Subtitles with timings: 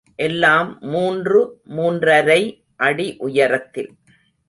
[0.15, 1.61] எல்லாம் மூன்று,
[1.69, 2.41] மூன்றரை
[2.75, 3.91] அடி உயரத்தில்.